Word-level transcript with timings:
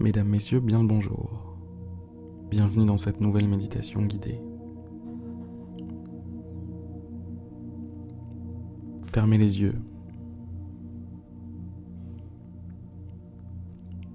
Mesdames, 0.00 0.28
Messieurs, 0.28 0.60
bien 0.60 0.80
le 0.80 0.88
bonjour. 0.88 1.58
Bienvenue 2.48 2.86
dans 2.86 2.96
cette 2.96 3.20
nouvelle 3.20 3.46
méditation 3.46 4.00
guidée. 4.00 4.40
Fermez 9.12 9.36
les 9.36 9.60
yeux. 9.60 9.74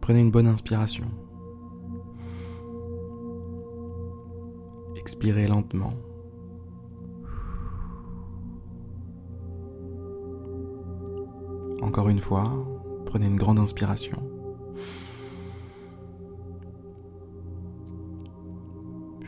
Prenez 0.01 0.21
une 0.21 0.31
bonne 0.31 0.47
inspiration. 0.47 1.05
Expirez 4.95 5.47
lentement. 5.47 5.93
Encore 11.83 12.09
une 12.09 12.17
fois, 12.17 12.51
prenez 13.05 13.27
une 13.27 13.35
grande 13.35 13.59
inspiration. 13.59 14.17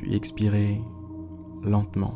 Expirez 0.10 0.82
lentement. 1.64 2.14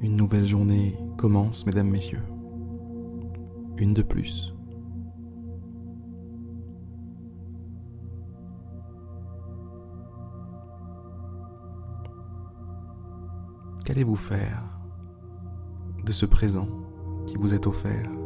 Une 0.00 0.14
nouvelle 0.14 0.46
journée 0.46 0.96
commence, 1.18 1.66
mesdames, 1.66 1.88
messieurs. 1.88 2.22
Une 3.78 3.94
de 3.94 4.02
plus. 4.02 4.54
Qu'allez-vous 13.84 14.16
faire 14.16 14.62
de 16.06 16.12
ce 16.12 16.26
présent 16.26 16.68
qui 17.26 17.36
vous 17.36 17.54
est 17.54 17.66
offert? 17.66 18.23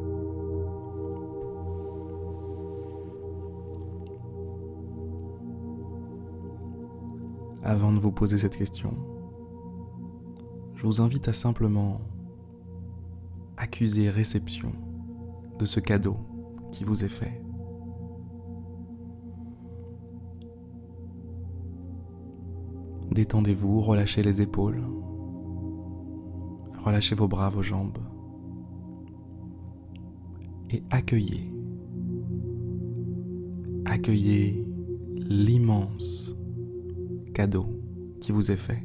Avant 7.69 7.93
de 7.93 7.99
vous 7.99 8.13
poser 8.13 8.39
cette 8.39 8.57
question, 8.57 8.95
je 10.75 10.87
vous 10.87 11.03
invite 11.03 11.29
à 11.29 11.35
simplement 11.35 12.01
accuser 13.59 14.09
réception 14.09 14.73
de 15.59 15.67
ce 15.67 15.79
cadeau 15.79 16.17
qui 16.73 16.85
vous 16.85 17.05
est 17.05 17.11
fait. 17.11 17.43
Détendez-vous, 23.11 23.83
relâchez 23.83 24.23
les 24.23 24.41
épaules, 24.41 24.83
relâchez 26.83 27.15
vos 27.15 27.29
bras, 27.29 27.51
vos 27.51 27.63
jambes 27.63 27.99
et 30.71 30.83
accueillez, 30.89 31.53
accueillez 33.85 34.67
l'immense 35.17 36.38
cadeau 37.39 37.67
qui 38.21 38.33
vous 38.33 38.51
est 38.51 38.57
fait. 38.57 38.83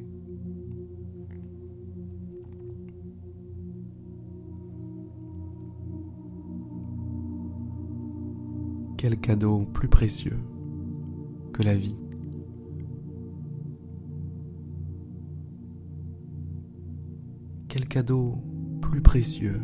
Quel 8.96 9.20
cadeau 9.20 9.66
plus 9.74 9.88
précieux 9.88 10.38
que 11.52 11.64
la 11.64 11.74
vie. 11.74 11.96
Quel 17.70 17.88
cadeau 17.88 18.36
plus 18.82 19.02
précieux 19.02 19.62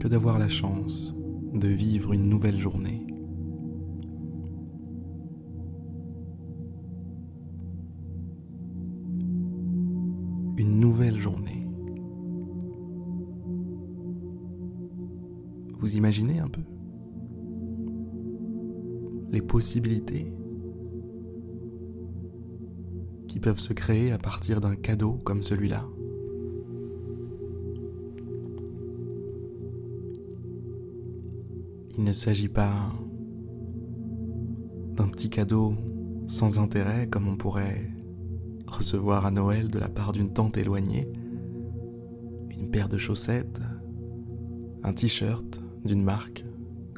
que 0.00 0.08
d'avoir 0.08 0.38
la 0.38 0.48
chance 0.48 1.14
de 1.52 1.68
vivre 1.68 2.14
une 2.14 2.30
nouvelle 2.30 2.58
journée. 2.58 3.09
Une 10.60 10.78
nouvelle 10.78 11.18
journée. 11.18 11.66
Vous 15.78 15.96
imaginez 15.96 16.38
un 16.38 16.48
peu 16.48 16.60
les 19.30 19.40
possibilités 19.40 20.34
qui 23.26 23.40
peuvent 23.40 23.58
se 23.58 23.72
créer 23.72 24.12
à 24.12 24.18
partir 24.18 24.60
d'un 24.60 24.76
cadeau 24.76 25.14
comme 25.24 25.42
celui-là? 25.42 25.88
Il 31.96 32.04
ne 32.04 32.12
s'agit 32.12 32.50
pas 32.50 32.92
d'un 34.92 35.08
petit 35.08 35.30
cadeau 35.30 35.72
sans 36.26 36.58
intérêt 36.58 37.08
comme 37.08 37.28
on 37.28 37.38
pourrait 37.38 37.88
recevoir 38.70 39.26
à 39.26 39.30
Noël 39.30 39.68
de 39.68 39.78
la 39.78 39.88
part 39.88 40.12
d'une 40.12 40.32
tante 40.32 40.56
éloignée, 40.56 41.08
une 42.50 42.70
paire 42.70 42.88
de 42.88 42.98
chaussettes, 42.98 43.60
un 44.82 44.92
t-shirt 44.92 45.60
d'une 45.84 46.02
marque 46.02 46.44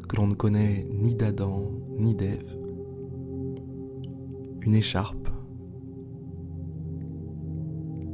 que 0.08 0.16
l'on 0.16 0.26
ne 0.26 0.34
connaît 0.34 0.86
ni 0.90 1.14
d'Adam 1.14 1.70
ni 1.98 2.14
d'Ève, 2.14 2.56
une 4.62 4.74
écharpe, 4.74 5.28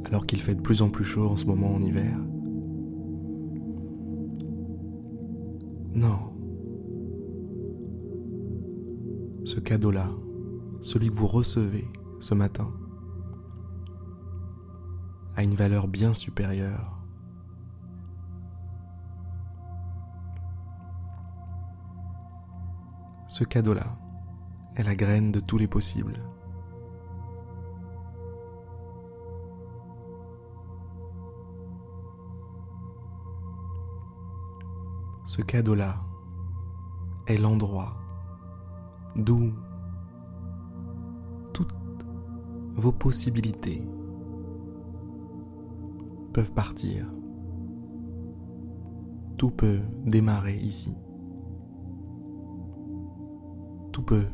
alors 0.05 0.25
qu'il 0.25 0.41
fait 0.41 0.55
de 0.55 0.61
plus 0.61 0.81
en 0.81 0.89
plus 0.89 1.03
chaud 1.03 1.27
en 1.27 1.35
ce 1.35 1.45
moment 1.45 1.73
en 1.73 1.81
hiver. 1.81 2.17
Non. 5.93 6.17
Ce 9.43 9.59
cadeau-là, 9.59 10.09
celui 10.81 11.09
que 11.09 11.13
vous 11.15 11.27
recevez 11.27 11.85
ce 12.19 12.33
matin, 12.33 12.71
a 15.39 15.43
une 15.43 15.55
valeur 15.55 15.87
bien 15.87 16.13
supérieure 16.13 16.97
Ce 23.29 23.45
cadeau-là 23.45 23.97
est 24.75 24.83
la 24.83 24.95
graine 24.95 25.31
de 25.31 25.39
tous 25.39 25.57
les 25.57 25.67
possibles. 25.67 26.19
Ce 35.25 35.41
cadeau-là 35.41 36.01
est 37.27 37.37
l'endroit 37.37 37.95
d'où 39.15 39.53
toutes 41.53 41.75
vos 42.75 42.91
possibilités 42.91 43.87
peuvent 46.33 46.53
partir. 46.53 47.11
Tout 49.37 49.51
peut 49.51 49.79
démarrer 50.05 50.57
ici. 50.57 50.97
Tout 53.91 54.03
peut 54.03 54.25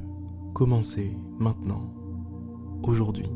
commencer 0.53 1.17
maintenant, 1.39 1.94
aujourd'hui. 2.84 3.29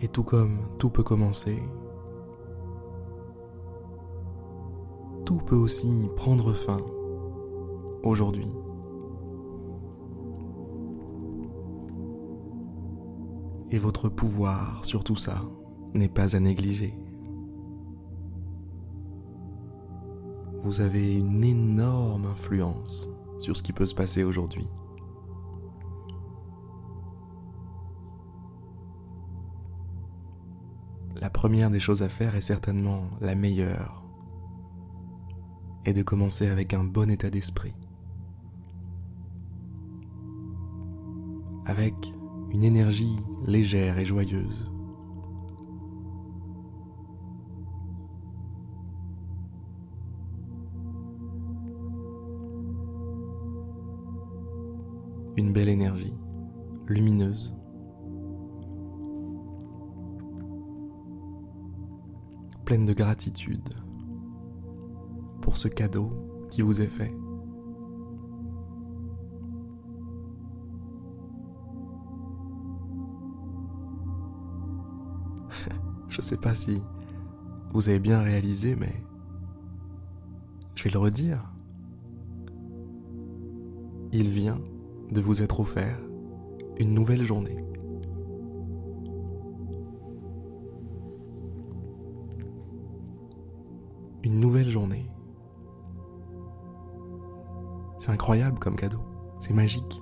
Et 0.00 0.08
tout 0.08 0.24
comme 0.24 0.58
tout 0.78 0.90
peut 0.90 1.02
commencer, 1.02 1.58
tout 5.24 5.38
peut 5.38 5.56
aussi 5.56 6.08
prendre 6.16 6.52
fin 6.52 6.78
aujourd'hui. 8.02 8.50
Et 13.72 13.78
votre 13.78 14.08
pouvoir 14.08 14.84
sur 14.84 15.02
tout 15.02 15.16
ça 15.16 15.42
n'est 15.94 16.08
pas 16.08 16.36
à 16.36 16.40
négliger. 16.40 16.94
vous 20.62 20.80
avez 20.80 21.14
une 21.14 21.42
énorme 21.42 22.26
influence 22.26 23.08
sur 23.38 23.56
ce 23.56 23.62
qui 23.62 23.72
peut 23.72 23.86
se 23.86 23.94
passer 23.94 24.22
aujourd'hui. 24.22 24.68
La 31.16 31.30
première 31.30 31.70
des 31.70 31.80
choses 31.80 32.02
à 32.02 32.08
faire 32.08 32.36
est 32.36 32.40
certainement 32.40 33.02
la 33.20 33.34
meilleure, 33.34 34.04
et 35.84 35.92
de 35.92 36.02
commencer 36.02 36.48
avec 36.48 36.74
un 36.74 36.84
bon 36.84 37.10
état 37.10 37.30
d'esprit, 37.30 37.74
avec 41.66 41.94
une 42.50 42.62
énergie 42.62 43.18
légère 43.46 43.98
et 43.98 44.04
joyeuse. 44.04 44.70
Une 55.36 55.52
belle 55.52 55.68
énergie, 55.68 56.14
lumineuse. 56.86 57.54
pleine 62.64 62.86
de 62.86 62.94
gratitude 62.94 63.68
pour 65.42 65.58
ce 65.58 65.68
cadeau 65.68 66.10
qui 66.48 66.62
vous 66.62 66.80
est 66.80 66.86
fait. 66.86 67.12
Je 76.12 76.18
ne 76.18 76.22
sais 76.22 76.36
pas 76.36 76.54
si 76.54 76.82
vous 77.72 77.88
avez 77.88 77.98
bien 77.98 78.20
réalisé, 78.20 78.76
mais 78.76 79.02
je 80.74 80.84
vais 80.84 80.90
le 80.90 80.98
redire. 80.98 81.50
Il 84.12 84.28
vient 84.28 84.60
de 85.10 85.22
vous 85.22 85.42
être 85.42 85.60
offert 85.60 85.98
une 86.76 86.92
nouvelle 86.92 87.24
journée. 87.24 87.56
Une 94.22 94.38
nouvelle 94.38 94.68
journée. 94.68 95.06
C'est 97.96 98.10
incroyable 98.10 98.58
comme 98.58 98.76
cadeau. 98.76 99.00
C'est 99.40 99.54
magique. 99.54 99.98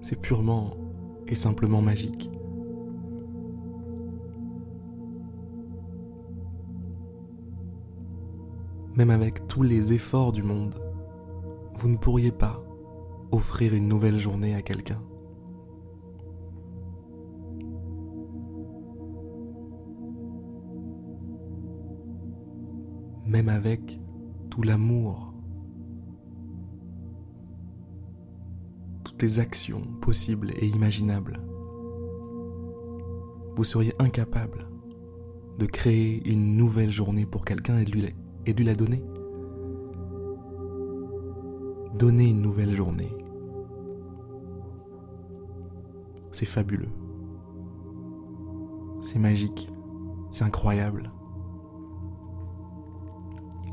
C'est 0.00 0.20
purement 0.20 0.83
et 1.28 1.34
simplement 1.34 1.82
magique. 1.82 2.30
Même 8.96 9.10
avec 9.10 9.46
tous 9.48 9.62
les 9.62 9.92
efforts 9.92 10.32
du 10.32 10.42
monde, 10.42 10.76
vous 11.76 11.88
ne 11.88 11.96
pourriez 11.96 12.30
pas 12.30 12.62
offrir 13.32 13.74
une 13.74 13.88
nouvelle 13.88 14.18
journée 14.18 14.54
à 14.54 14.62
quelqu'un. 14.62 15.02
Même 23.26 23.48
avec 23.48 24.00
tout 24.50 24.62
l'amour, 24.62 25.33
toutes 29.14 29.22
les 29.22 29.38
actions 29.38 29.82
possibles 30.00 30.52
et 30.56 30.66
imaginables, 30.66 31.40
vous 33.54 33.62
seriez 33.62 33.94
incapable 34.00 34.66
de 35.58 35.66
créer 35.66 36.20
une 36.28 36.56
nouvelle 36.56 36.90
journée 36.90 37.24
pour 37.24 37.44
quelqu'un 37.44 37.78
et 37.78 37.84
et 38.46 38.52
de 38.52 38.58
lui 38.58 38.64
la 38.64 38.74
donner. 38.74 39.04
Donner 41.96 42.30
une 42.30 42.42
nouvelle 42.42 42.74
journée. 42.74 43.12
C'est 46.32 46.44
fabuleux. 46.44 46.90
C'est 49.00 49.20
magique. 49.20 49.68
C'est 50.30 50.42
incroyable. 50.42 51.12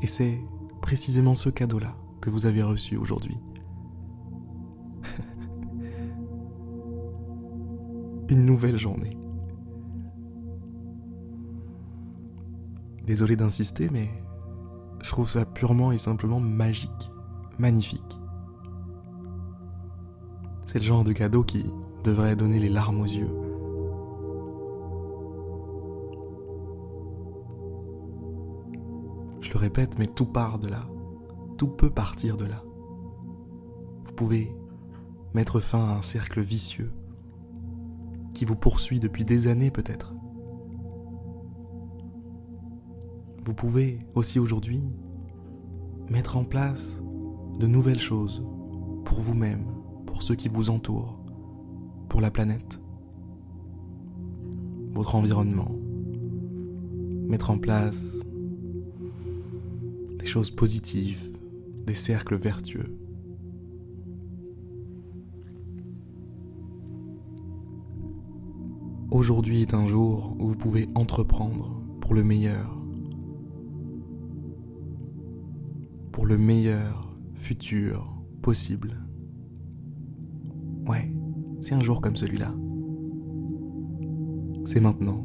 Et 0.02 0.06
c'est 0.06 0.38
précisément 0.80 1.34
ce 1.34 1.48
cadeau-là 1.48 1.96
que 2.20 2.30
vous 2.30 2.46
avez 2.46 2.62
reçu 2.62 2.96
aujourd'hui. 2.96 3.38
Une 8.32 8.46
nouvelle 8.46 8.78
journée. 8.78 9.14
Désolé 13.04 13.36
d'insister, 13.36 13.90
mais 13.92 14.08
je 15.02 15.10
trouve 15.10 15.28
ça 15.28 15.44
purement 15.44 15.92
et 15.92 15.98
simplement 15.98 16.40
magique 16.40 17.10
magnifique. 17.58 18.18
C'est 20.64 20.78
le 20.78 20.84
genre 20.84 21.04
de 21.04 21.12
cadeau 21.12 21.42
qui 21.42 21.66
devrait 22.04 22.34
donner 22.34 22.58
les 22.58 22.70
larmes 22.70 23.02
aux 23.02 23.04
yeux. 23.04 23.28
Je 29.42 29.52
le 29.52 29.58
répète, 29.58 29.98
mais 29.98 30.06
tout 30.06 30.24
part 30.24 30.58
de 30.58 30.68
là. 30.68 30.88
Tout 31.58 31.68
peut 31.68 31.90
partir 31.90 32.38
de 32.38 32.46
là. 32.46 32.62
Vous 34.06 34.12
pouvez 34.16 34.56
mettre 35.34 35.60
fin 35.60 35.86
à 35.86 35.98
un 35.98 36.02
cercle 36.02 36.40
vicieux 36.40 36.90
qui 38.42 38.46
vous 38.46 38.56
poursuit 38.56 38.98
depuis 38.98 39.24
des 39.24 39.46
années 39.46 39.70
peut-être. 39.70 40.16
Vous 43.44 43.54
pouvez 43.54 44.00
aussi 44.16 44.40
aujourd'hui 44.40 44.82
mettre 46.10 46.36
en 46.36 46.42
place 46.42 47.00
de 47.60 47.68
nouvelles 47.68 48.00
choses 48.00 48.44
pour 49.04 49.20
vous-même, 49.20 49.64
pour 50.06 50.24
ceux 50.24 50.34
qui 50.34 50.48
vous 50.48 50.70
entourent, 50.70 51.20
pour 52.08 52.20
la 52.20 52.32
planète, 52.32 52.80
votre 54.92 55.14
environnement. 55.14 55.70
Mettre 57.28 57.50
en 57.50 57.58
place 57.58 58.24
des 60.18 60.26
choses 60.26 60.50
positives, 60.50 61.38
des 61.86 61.94
cercles 61.94 62.34
vertueux. 62.34 63.01
Aujourd'hui 69.22 69.62
est 69.62 69.72
un 69.72 69.86
jour 69.86 70.36
où 70.40 70.48
vous 70.48 70.56
pouvez 70.56 70.88
entreprendre 70.96 71.80
pour 72.00 72.12
le 72.12 72.24
meilleur. 72.24 72.76
Pour 76.10 76.26
le 76.26 76.36
meilleur 76.36 77.16
futur 77.36 78.20
possible. 78.42 78.96
Ouais, 80.88 81.14
c'est 81.60 81.76
un 81.76 81.84
jour 81.84 82.00
comme 82.00 82.16
celui-là. 82.16 82.52
C'est 84.64 84.80
maintenant. 84.80 85.24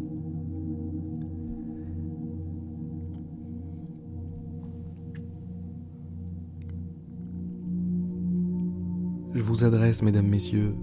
Je 9.34 9.42
vous 9.42 9.64
adresse, 9.64 10.04
mesdames, 10.04 10.28
messieurs, 10.28 10.76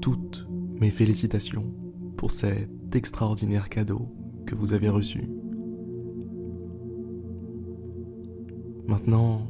toutes 0.00 0.48
mes 0.80 0.90
félicitations 0.90 1.72
pour 2.22 2.30
cet 2.30 2.94
extraordinaire 2.94 3.68
cadeau 3.68 4.06
que 4.46 4.54
vous 4.54 4.74
avez 4.74 4.88
reçu. 4.88 5.28
Maintenant, 8.86 9.48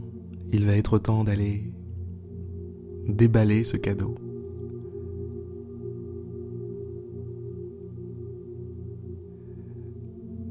il 0.53 0.65
va 0.65 0.75
être 0.75 0.99
temps 0.99 1.23
d'aller 1.23 1.71
déballer 3.07 3.63
ce 3.63 3.77
cadeau. 3.77 4.15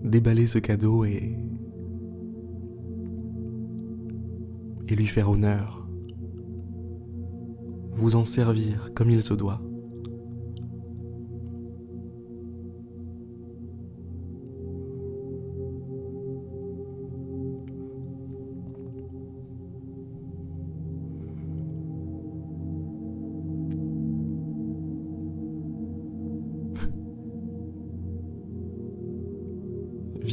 Déballer 0.03 0.45
ce 0.45 0.59
cadeau 0.59 1.05
et, 1.05 1.35
et 4.87 4.95
lui 4.95 5.07
faire 5.07 5.31
honneur. 5.31 5.87
Vous 7.93 8.15
en 8.15 8.25
servir 8.25 8.91
comme 8.93 9.09
il 9.09 9.23
se 9.23 9.33
doit. 9.33 9.59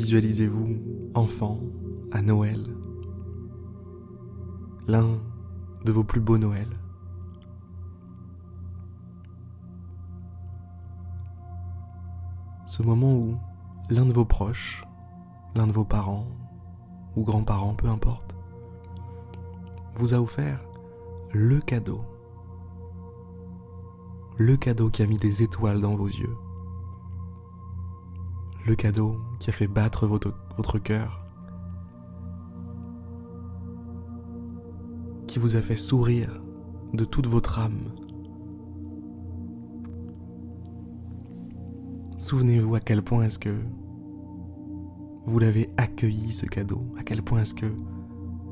Visualisez-vous 0.09 1.11
enfant 1.15 1.61
à 2.13 2.23
Noël, 2.23 2.65
l'un 4.87 5.21
de 5.85 5.93
vos 5.93 6.03
plus 6.03 6.23
beaux 6.23 6.39
Noëls. 6.39 6.79
Ce 12.65 12.83
moment 12.83 13.17
où 13.17 13.37
l'un 13.91 14.07
de 14.07 14.15
vos 14.15 14.25
proches, 14.25 14.83
l'un 15.55 15.67
de 15.67 15.73
vos 15.73 15.85
parents 15.85 16.29
ou 17.15 17.23
grands-parents, 17.23 17.75
peu 17.75 17.89
importe, 17.89 18.35
vous 19.97 20.15
a 20.15 20.23
offert 20.23 20.67
le 21.35 21.61
cadeau. 21.61 22.01
Le 24.39 24.57
cadeau 24.57 24.89
qui 24.89 25.03
a 25.03 25.07
mis 25.07 25.19
des 25.19 25.43
étoiles 25.43 25.83
dans 25.83 25.97
vos 25.97 26.09
yeux 26.09 26.35
le 28.69 28.77
cadeau 28.77 29.17
qui 29.41 29.49
a 29.49 29.53
fait 29.53 29.67
battre 29.67 30.07
votre, 30.07 30.35
votre 30.59 30.79
cœur, 30.79 31.25
qui 35.27 35.39
vous 35.39 35.57
a 35.57 35.63
fait 35.63 35.75
sourire 35.75 36.43
de 36.93 37.05
toute 37.05 37.27
votre 37.27 37.59
âme. 37.59 37.95
Souvenez-vous 42.19 42.75
à 42.75 42.81
quel 42.81 43.03
point 43.03 43.25
est-ce 43.25 43.39
que 43.39 43.57
vous 45.25 45.39
l'avez 45.39 45.71
accueilli 45.79 46.33
ce 46.33 46.45
cadeau, 46.45 46.93
à 46.99 47.03
quel 47.03 47.23
point 47.23 47.41
est-ce 47.41 47.55
que 47.55 47.73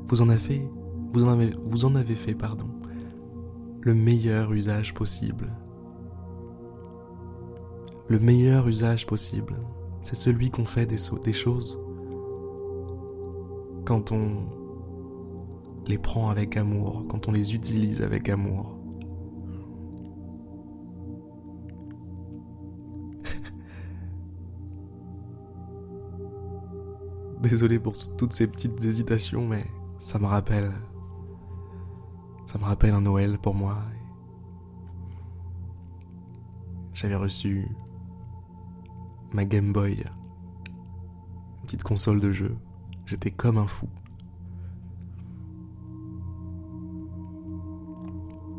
vous 0.07 0.21
en 0.23 0.29
avez 0.29 0.39
fait, 0.39 0.67
vous 1.13 1.25
en 1.25 1.29
avez, 1.29 1.51
vous 1.65 1.85
en 1.85 1.93
avez 1.93 2.15
fait, 2.15 2.33
pardon, 2.33 2.69
le 3.81 3.93
meilleur 3.93 4.51
usage 4.51 4.95
possible. 4.95 5.51
le 8.09 8.19
meilleur 8.19 8.67
usage 8.69 9.05
possible, 9.05 9.55
c'est 10.07 10.15
celui 10.15 10.49
qu'on 10.49 10.63
fait 10.63 10.85
des, 10.85 10.97
choses 11.33 11.77
quand 13.83 14.13
on 14.13 14.45
les 15.85 15.97
prend 15.97 16.29
avec 16.29 16.55
amour, 16.55 17.05
quand 17.09 17.27
on 17.27 17.33
les 17.33 17.53
utilise 17.53 18.01
avec 18.01 18.29
amour. 18.29 18.79
Désolé 27.41 27.77
pour 27.77 27.91
toutes 28.15 28.31
ces 28.31 28.47
petites 28.47 28.85
hésitations, 28.85 29.45
mais 29.45 29.65
ça 29.99 30.19
me 30.19 30.27
rappelle. 30.27 30.71
Ça 32.45 32.57
me 32.57 32.63
rappelle 32.63 32.93
un 32.93 33.01
Noël 33.01 33.37
pour 33.39 33.55
moi. 33.55 33.77
J'avais 36.93 37.17
reçu 37.17 37.67
ma 39.33 39.45
Game 39.45 39.73
Boy, 39.73 40.03
petite 41.63 41.83
console 41.83 42.19
de 42.19 42.31
jeu. 42.31 42.55
J'étais 43.05 43.31
comme 43.31 43.57
un 43.57 43.67
fou. 43.67 43.87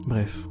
Bref. 0.07 0.49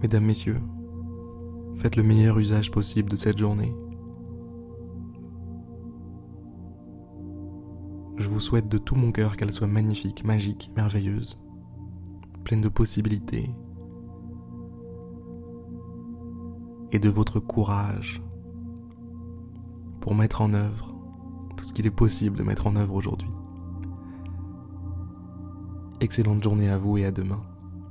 Mesdames, 0.00 0.24
Messieurs, 0.24 0.60
faites 1.76 1.96
le 1.96 2.02
meilleur 2.02 2.38
usage 2.38 2.70
possible 2.70 3.10
de 3.10 3.16
cette 3.16 3.38
journée. 3.38 3.74
Je 8.16 8.28
vous 8.28 8.38
souhaite 8.38 8.68
de 8.68 8.78
tout 8.78 8.94
mon 8.94 9.12
cœur 9.12 9.36
qu'elle 9.36 9.52
soit 9.52 9.66
magnifique, 9.66 10.24
magique, 10.24 10.70
merveilleuse, 10.76 11.38
pleine 12.44 12.60
de 12.60 12.68
possibilités 12.68 13.50
et 16.92 16.98
de 16.98 17.08
votre 17.08 17.40
courage 17.40 18.22
pour 20.00 20.14
mettre 20.14 20.42
en 20.42 20.52
œuvre 20.52 20.94
tout 21.56 21.64
ce 21.64 21.72
qu'il 21.72 21.86
est 21.86 21.90
possible 21.90 22.36
de 22.36 22.42
mettre 22.42 22.66
en 22.66 22.76
œuvre 22.76 22.94
aujourd'hui. 22.94 23.30
Excellente 26.00 26.42
journée 26.42 26.68
à 26.68 26.76
vous 26.76 26.98
et 26.98 27.06
à 27.06 27.10
demain 27.10 27.40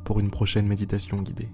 pour 0.06 0.20
une 0.20 0.30
prochaine 0.30 0.68
méditation 0.68 1.22
guidée. 1.22 1.50